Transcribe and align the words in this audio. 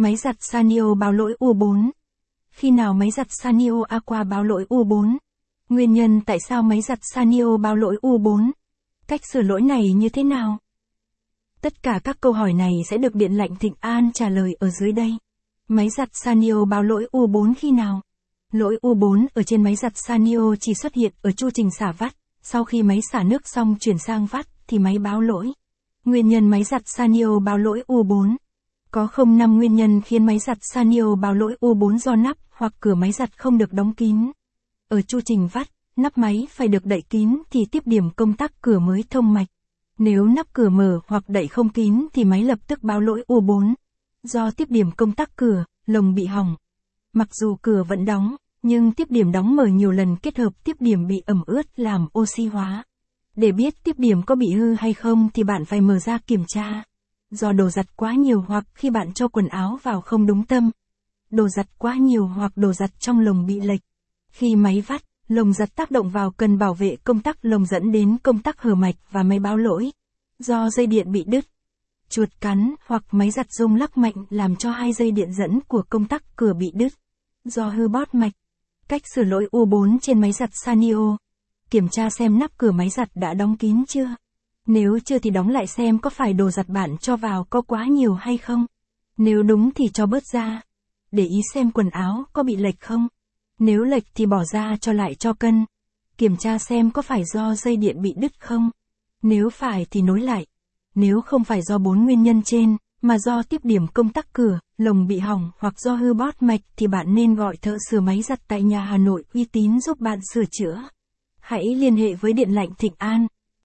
Máy 0.00 0.16
giặt 0.16 0.36
Sanio 0.38 0.94
báo 0.94 1.12
lỗi 1.12 1.36
U4. 1.40 1.90
Khi 2.50 2.70
nào 2.70 2.94
máy 2.94 3.10
giặt 3.10 3.26
Sanio 3.30 3.82
Aqua 3.88 4.24
báo 4.24 4.44
lỗi 4.44 4.66
U4? 4.68 5.16
Nguyên 5.68 5.92
nhân 5.92 6.20
tại 6.20 6.38
sao 6.48 6.62
máy 6.62 6.80
giặt 6.80 6.98
Sanio 7.02 7.56
báo 7.56 7.76
lỗi 7.76 7.96
U4? 8.02 8.50
Cách 9.06 9.20
sửa 9.32 9.42
lỗi 9.42 9.62
này 9.62 9.92
như 9.92 10.08
thế 10.08 10.22
nào? 10.22 10.58
Tất 11.60 11.82
cả 11.82 12.00
các 12.04 12.20
câu 12.20 12.32
hỏi 12.32 12.52
này 12.52 12.72
sẽ 12.90 12.98
được 12.98 13.14
Điện 13.14 13.32
lạnh 13.32 13.56
Thịnh 13.56 13.74
An 13.80 14.10
trả 14.14 14.28
lời 14.28 14.56
ở 14.60 14.70
dưới 14.70 14.92
đây. 14.92 15.12
Máy 15.68 15.88
giặt 15.88 16.08
Sanio 16.12 16.64
báo 16.64 16.82
lỗi 16.82 17.06
U4 17.12 17.54
khi 17.58 17.70
nào? 17.70 18.00
Lỗi 18.52 18.78
U4 18.82 19.26
ở 19.34 19.42
trên 19.42 19.62
máy 19.62 19.76
giặt 19.76 19.92
Sanio 19.96 20.54
chỉ 20.60 20.74
xuất 20.74 20.94
hiện 20.94 21.12
ở 21.22 21.32
chu 21.32 21.50
trình 21.50 21.70
xả 21.78 21.92
vắt, 21.92 22.16
sau 22.42 22.64
khi 22.64 22.82
máy 22.82 23.00
xả 23.12 23.22
nước 23.22 23.42
xong 23.48 23.74
chuyển 23.80 23.98
sang 23.98 24.26
vắt 24.26 24.46
thì 24.66 24.78
máy 24.78 24.98
báo 24.98 25.20
lỗi. 25.20 25.52
Nguyên 26.04 26.28
nhân 26.28 26.48
máy 26.48 26.64
giặt 26.64 26.82
Sanio 26.84 27.38
báo 27.38 27.58
lỗi 27.58 27.82
U4 27.88 28.36
có 28.92 29.06
không 29.06 29.38
năm 29.38 29.56
nguyên 29.56 29.74
nhân 29.74 30.00
khiến 30.00 30.26
máy 30.26 30.38
giặt 30.38 30.58
Sanio 30.60 31.14
báo 31.14 31.34
lỗi 31.34 31.56
U4 31.60 31.98
do 31.98 32.16
nắp 32.16 32.36
hoặc 32.50 32.72
cửa 32.80 32.94
máy 32.94 33.12
giặt 33.12 33.38
không 33.38 33.58
được 33.58 33.72
đóng 33.72 33.94
kín. 33.94 34.30
Ở 34.88 35.02
chu 35.02 35.20
trình 35.24 35.48
vắt, 35.52 35.68
nắp 35.96 36.18
máy 36.18 36.46
phải 36.50 36.68
được 36.68 36.86
đậy 36.86 37.02
kín 37.10 37.42
thì 37.50 37.64
tiếp 37.70 37.82
điểm 37.86 38.10
công 38.10 38.32
tắc 38.32 38.60
cửa 38.60 38.78
mới 38.78 39.04
thông 39.10 39.34
mạch. 39.34 39.46
Nếu 39.98 40.26
nắp 40.26 40.52
cửa 40.52 40.68
mở 40.68 41.00
hoặc 41.06 41.28
đậy 41.28 41.48
không 41.48 41.68
kín 41.68 42.06
thì 42.12 42.24
máy 42.24 42.44
lập 42.44 42.58
tức 42.66 42.82
báo 42.82 43.00
lỗi 43.00 43.24
U4. 43.28 43.74
Do 44.22 44.50
tiếp 44.50 44.70
điểm 44.70 44.90
công 44.90 45.12
tắc 45.12 45.36
cửa, 45.36 45.64
lồng 45.86 46.14
bị 46.14 46.24
hỏng. 46.24 46.56
Mặc 47.12 47.28
dù 47.34 47.56
cửa 47.62 47.84
vẫn 47.88 48.04
đóng, 48.04 48.36
nhưng 48.62 48.92
tiếp 48.92 49.10
điểm 49.10 49.32
đóng 49.32 49.56
mở 49.56 49.66
nhiều 49.66 49.90
lần 49.90 50.16
kết 50.16 50.38
hợp 50.38 50.64
tiếp 50.64 50.76
điểm 50.80 51.06
bị 51.06 51.22
ẩm 51.26 51.42
ướt 51.46 51.78
làm 51.78 52.06
oxy 52.18 52.46
hóa. 52.46 52.84
Để 53.36 53.52
biết 53.52 53.74
tiếp 53.84 53.98
điểm 53.98 54.22
có 54.22 54.34
bị 54.34 54.52
hư 54.52 54.74
hay 54.74 54.94
không 54.94 55.28
thì 55.34 55.44
bạn 55.44 55.64
phải 55.64 55.80
mở 55.80 55.98
ra 55.98 56.18
kiểm 56.18 56.44
tra. 56.48 56.82
Do 57.30 57.52
đồ 57.52 57.70
giặt 57.70 57.96
quá 57.96 58.14
nhiều 58.14 58.40
hoặc 58.40 58.64
khi 58.74 58.90
bạn 58.90 59.12
cho 59.12 59.28
quần 59.28 59.48
áo 59.48 59.78
vào 59.82 60.00
không 60.00 60.26
đúng 60.26 60.44
tâm. 60.44 60.70
Đồ 61.30 61.48
giặt 61.48 61.66
quá 61.78 61.96
nhiều 61.96 62.26
hoặc 62.26 62.52
đồ 62.56 62.72
giặt 62.72 62.90
trong 63.00 63.20
lồng 63.20 63.46
bị 63.46 63.60
lệch. 63.60 63.80
Khi 64.32 64.56
máy 64.56 64.80
vắt, 64.86 65.02
lồng 65.28 65.52
giặt 65.52 65.76
tác 65.76 65.90
động 65.90 66.08
vào 66.08 66.30
cần 66.30 66.58
bảo 66.58 66.74
vệ 66.74 66.96
công 67.04 67.20
tắc 67.20 67.44
lồng 67.44 67.66
dẫn 67.66 67.92
đến 67.92 68.16
công 68.22 68.42
tắc 68.42 68.60
hở 68.60 68.74
mạch 68.74 68.94
và 69.10 69.22
máy 69.22 69.38
báo 69.38 69.56
lỗi. 69.56 69.90
Do 70.38 70.70
dây 70.70 70.86
điện 70.86 71.12
bị 71.12 71.24
đứt, 71.26 71.44
chuột 72.10 72.28
cắn 72.40 72.74
hoặc 72.86 73.04
máy 73.10 73.30
giặt 73.30 73.46
rung 73.52 73.76
lắc 73.76 73.98
mạnh 73.98 74.14
làm 74.30 74.56
cho 74.56 74.70
hai 74.70 74.92
dây 74.92 75.10
điện 75.10 75.32
dẫn 75.32 75.60
của 75.68 75.82
công 75.90 76.04
tắc 76.04 76.36
cửa 76.36 76.52
bị 76.52 76.72
đứt. 76.74 76.92
Do 77.44 77.68
hư 77.68 77.88
bót 77.88 78.14
mạch. 78.14 78.32
Cách 78.88 79.02
sửa 79.14 79.24
lỗi 79.24 79.48
U4 79.52 79.98
trên 80.02 80.20
máy 80.20 80.32
giặt 80.32 80.50
Sanio. 80.64 81.16
Kiểm 81.70 81.88
tra 81.88 82.10
xem 82.10 82.38
nắp 82.38 82.58
cửa 82.58 82.72
máy 82.72 82.88
giặt 82.88 83.08
đã 83.14 83.34
đóng 83.34 83.56
kín 83.56 83.84
chưa. 83.88 84.14
Nếu 84.66 84.98
chưa 85.04 85.18
thì 85.18 85.30
đóng 85.30 85.48
lại 85.48 85.66
xem 85.66 85.98
có 85.98 86.10
phải 86.10 86.32
đồ 86.32 86.50
giặt 86.50 86.68
bạn 86.68 86.98
cho 86.98 87.16
vào 87.16 87.44
có 87.50 87.60
quá 87.60 87.86
nhiều 87.86 88.14
hay 88.14 88.38
không. 88.38 88.66
Nếu 89.16 89.42
đúng 89.42 89.70
thì 89.74 89.88
cho 89.88 90.06
bớt 90.06 90.22
ra. 90.32 90.62
Để 91.12 91.24
ý 91.24 91.40
xem 91.54 91.70
quần 91.70 91.90
áo 91.90 92.24
có 92.32 92.42
bị 92.42 92.56
lệch 92.56 92.80
không. 92.80 93.08
Nếu 93.58 93.84
lệch 93.84 94.04
thì 94.14 94.26
bỏ 94.26 94.44
ra 94.52 94.76
cho 94.80 94.92
lại 94.92 95.14
cho 95.14 95.32
cân. 95.32 95.64
Kiểm 96.18 96.36
tra 96.36 96.58
xem 96.58 96.90
có 96.90 97.02
phải 97.02 97.24
do 97.24 97.54
dây 97.54 97.76
điện 97.76 98.02
bị 98.02 98.14
đứt 98.16 98.40
không. 98.40 98.70
Nếu 99.22 99.50
phải 99.50 99.86
thì 99.90 100.02
nối 100.02 100.20
lại. 100.20 100.46
Nếu 100.94 101.20
không 101.20 101.44
phải 101.44 101.62
do 101.62 101.78
bốn 101.78 102.04
nguyên 102.04 102.22
nhân 102.22 102.42
trên, 102.42 102.76
mà 103.02 103.18
do 103.18 103.42
tiếp 103.42 103.60
điểm 103.64 103.86
công 103.86 104.08
tắc 104.08 104.32
cửa, 104.32 104.58
lồng 104.78 105.06
bị 105.06 105.18
hỏng 105.18 105.50
hoặc 105.58 105.80
do 105.80 105.94
hư 105.94 106.14
bót 106.14 106.42
mạch 106.42 106.60
thì 106.76 106.86
bạn 106.86 107.14
nên 107.14 107.34
gọi 107.34 107.56
thợ 107.56 107.76
sửa 107.90 108.00
máy 108.00 108.22
giặt 108.22 108.40
tại 108.48 108.62
nhà 108.62 108.80
Hà 108.80 108.96
Nội 108.96 109.24
uy 109.34 109.44
tín 109.44 109.80
giúp 109.80 110.00
bạn 110.00 110.18
sửa 110.34 110.44
chữa. 110.50 110.82
Hãy 111.40 111.74
liên 111.74 111.96
hệ 111.96 112.14
với 112.14 112.32
Điện 112.32 112.50
lạnh 112.50 112.68
Thịnh 112.78 112.94
An 112.98 113.26